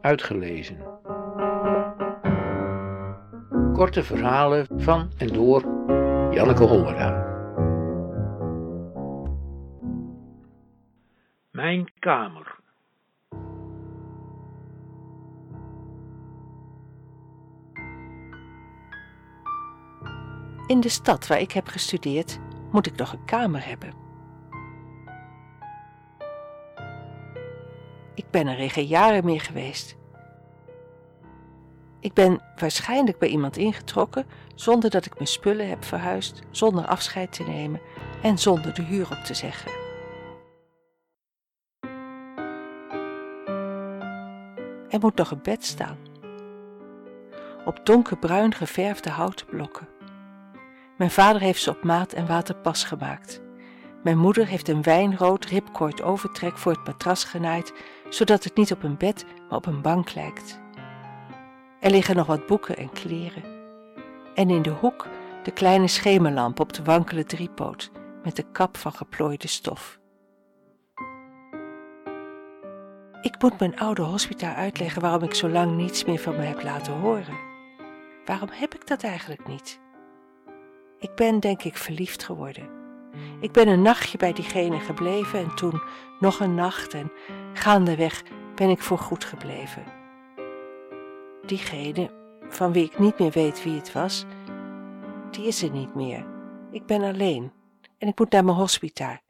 [0.00, 0.76] uitgelezen.
[3.72, 5.62] Korte verhalen van en door
[6.30, 7.28] Janneke Hollera.
[11.50, 12.58] Mijn kamer.
[20.66, 22.38] In de stad waar ik heb gestudeerd
[22.72, 23.99] moet ik nog een kamer hebben.
[28.20, 29.96] Ik ben er in geen jaren meer geweest.
[32.00, 37.32] Ik ben waarschijnlijk bij iemand ingetrokken zonder dat ik mijn spullen heb verhuisd, zonder afscheid
[37.32, 37.80] te nemen
[38.22, 39.70] en zonder de huur op te zeggen.
[44.88, 45.98] Er moet nog een bed staan.
[47.64, 49.88] Op donkerbruin geverfde houten blokken.
[50.98, 53.49] Mijn vader heeft ze op maat en waterpas gemaakt.
[54.02, 57.72] Mijn moeder heeft een wijnrood ripcord overtrek voor het matras genaaid,
[58.08, 60.60] zodat het niet op een bed, maar op een bank lijkt.
[61.80, 63.42] Er liggen nog wat boeken en kleren.
[64.34, 65.06] En in de hoek
[65.42, 67.90] de kleine schemerlamp op de wankele driepoot
[68.22, 69.98] met de kap van geplooide stof.
[73.22, 76.62] Ik moet mijn oude hospita uitleggen waarom ik zo lang niets meer van me heb
[76.62, 77.38] laten horen.
[78.24, 79.80] Waarom heb ik dat eigenlijk niet?
[80.98, 82.79] Ik ben denk ik verliefd geworden.
[83.40, 85.82] Ik ben een nachtje bij diegene gebleven en toen
[86.20, 87.12] nog een nacht en
[87.52, 88.22] gaandeweg
[88.54, 89.84] ben ik voorgoed gebleven.
[91.46, 92.10] Diegene,
[92.48, 94.24] van wie ik niet meer weet wie het was,
[95.30, 96.26] die is er niet meer.
[96.70, 97.52] Ik ben alleen
[97.98, 99.20] en ik moet naar mijn hospita.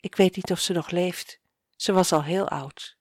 [0.00, 1.40] Ik weet niet of ze nog leeft.
[1.76, 2.96] Ze was al heel oud.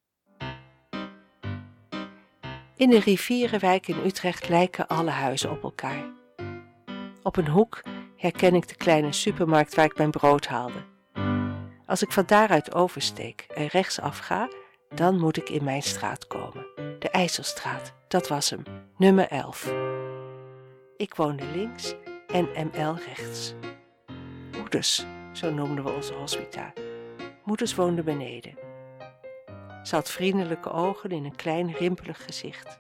[2.75, 6.05] In de rivierenwijk in Utrecht lijken alle huizen op elkaar.
[7.23, 7.81] Op een hoek
[8.17, 10.85] herken ik de kleine supermarkt waar ik mijn brood haalde.
[11.85, 14.49] Als ik van daaruit oversteek en rechtsaf ga,
[14.95, 16.65] dan moet ik in mijn straat komen.
[16.99, 18.63] De IJsselstraat, dat was hem,
[18.97, 19.73] nummer 11.
[20.97, 21.95] Ik woonde links
[22.27, 23.53] en ML rechts.
[24.57, 26.73] Moeders, zo noemden we onze hospita.
[27.43, 28.57] Moeders woonde beneden.
[29.83, 32.79] Ze had vriendelijke ogen in een klein rimpelig gezicht.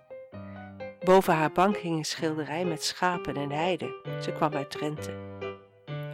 [1.07, 4.17] Boven haar bank hing een schilderij met schapen en heide.
[4.21, 5.13] Ze kwam uit Drenthe.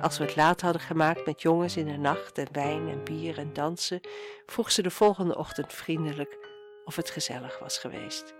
[0.01, 3.37] Als we het laat hadden gemaakt met jongens in de nacht en wijn en bier
[3.37, 4.01] en dansen,
[4.45, 6.37] vroeg ze de volgende ochtend vriendelijk
[6.85, 8.33] of het gezellig was geweest.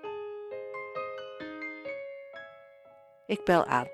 [3.26, 3.88] Ik bel aan.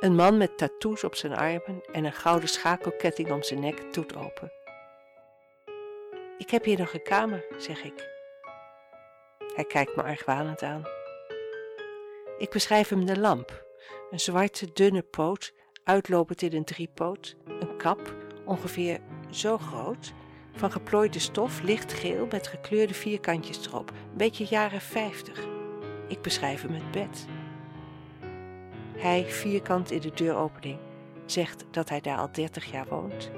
[0.00, 4.16] Een man met tattoos op zijn armen en een gouden schakelketting om zijn nek doet
[4.16, 4.52] open.
[6.38, 8.08] Ik heb hier nog een kamer, zeg ik.
[9.54, 10.99] Hij kijkt me argwanend aan.
[12.40, 13.64] Ik beschrijf hem de lamp,
[14.10, 20.12] een zwarte dunne poot, uitlopend in een driepoot, een kap, ongeveer zo groot,
[20.52, 25.46] van geplooide stof, lichtgeel met gekleurde vierkantjes erop, een beetje jaren vijftig.
[26.08, 27.26] Ik beschrijf hem het bed.
[28.96, 30.78] Hij, vierkant in de deuropening,
[31.26, 33.30] zegt dat hij daar al dertig jaar woont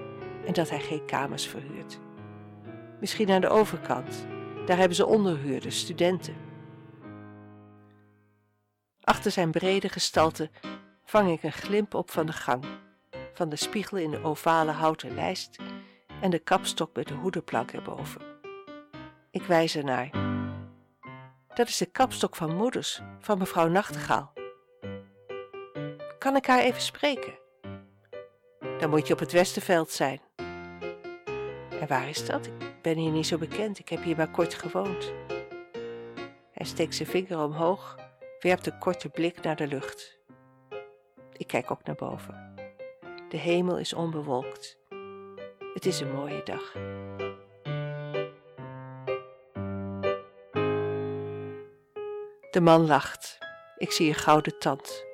[0.46, 1.98] en dat hij geen kamers verhuurt.
[3.00, 4.26] Misschien aan de overkant,
[4.66, 6.51] daar hebben ze onderhuurders, studenten.
[9.04, 10.50] Achter zijn brede gestalte
[11.04, 12.64] vang ik een glimp op van de gang,
[13.34, 15.56] van de spiegel in de ovale houten lijst
[16.20, 18.20] en de kapstok met de hoedenplank erboven.
[19.30, 20.10] Ik wijs ernaar.
[21.54, 24.32] Dat is de kapstok van moeders, van mevrouw Nachtegaal.
[26.18, 27.38] Kan ik haar even spreken?
[28.78, 30.20] Dan moet je op het Westerveld zijn.
[31.80, 32.46] En waar is dat?
[32.46, 35.12] Ik ben hier niet zo bekend, ik heb hier maar kort gewoond.
[36.52, 37.96] Hij steekt zijn vinger omhoog
[38.42, 40.18] werpt een korte blik naar de lucht.
[41.32, 42.54] Ik kijk ook naar boven.
[43.28, 44.78] De hemel is onbewolkt.
[45.74, 46.72] Het is een mooie dag.
[52.50, 53.38] De man lacht.
[53.76, 55.04] Ik zie een gouden tand.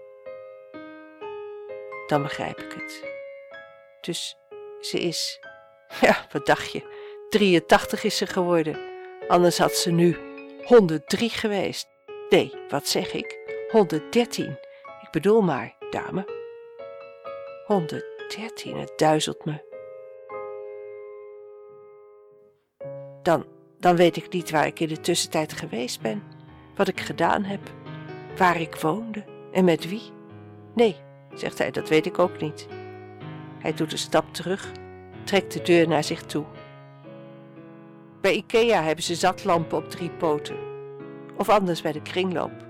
[2.07, 3.05] Dan begrijp ik het.
[4.01, 4.37] Dus
[4.81, 5.41] ze is,
[6.01, 6.97] ja, wat dacht je?
[7.29, 8.79] 83 is ze geworden.
[9.29, 10.17] Anders had ze nu
[10.65, 11.98] 103 geweest.
[12.29, 13.39] Nee, wat zeg ik?
[13.71, 14.59] 113.
[15.03, 16.27] Ik bedoel maar, dame.
[17.67, 19.67] 113, het duizelt me.
[23.23, 23.47] Dan,
[23.79, 26.23] dan weet ik niet waar ik in de tussentijd geweest ben,
[26.77, 27.61] wat ik gedaan heb,
[28.37, 30.13] waar ik woonde en met wie.
[30.75, 30.97] Nee,
[31.35, 32.67] zegt hij, dat weet ik ook niet.
[33.59, 34.73] Hij doet een stap terug,
[35.25, 36.45] trekt de deur naar zich toe.
[38.21, 40.68] Bij Ikea hebben ze zatlampen op drie poten
[41.39, 42.67] of anders bij de kringloop.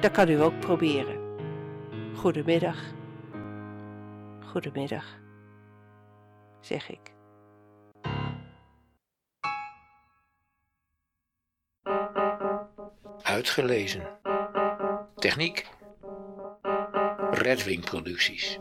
[0.00, 1.18] Dat kan u ook proberen.
[2.14, 2.78] Goedemiddag.
[4.40, 5.04] Goedemiddag,
[6.60, 7.18] zeg ik.
[13.30, 14.02] uitgelezen.
[15.16, 15.66] Techniek
[17.30, 18.58] Redwing Producties.